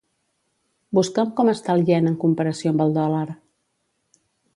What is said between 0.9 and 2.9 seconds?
Busca'm com està el ien en comparació amb